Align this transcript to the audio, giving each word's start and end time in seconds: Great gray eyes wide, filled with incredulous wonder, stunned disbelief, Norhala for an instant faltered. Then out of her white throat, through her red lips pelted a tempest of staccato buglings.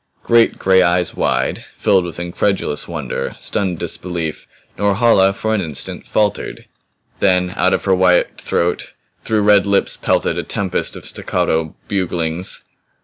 Great 0.23 0.57
gray 0.57 0.81
eyes 0.81 1.13
wide, 1.13 1.63
filled 1.75 2.03
with 2.05 2.19
incredulous 2.19 2.87
wonder, 2.87 3.35
stunned 3.37 3.77
disbelief, 3.77 4.47
Norhala 4.75 5.31
for 5.31 5.53
an 5.53 5.61
instant 5.61 6.07
faltered. 6.07 6.65
Then 7.19 7.53
out 7.55 7.71
of 7.71 7.85
her 7.85 7.93
white 7.93 8.35
throat, 8.35 8.93
through 9.23 9.37
her 9.43 9.43
red 9.43 9.67
lips 9.67 9.97
pelted 9.97 10.39
a 10.39 10.43
tempest 10.43 10.95
of 10.95 11.05
staccato 11.05 11.75
buglings. 11.87 12.63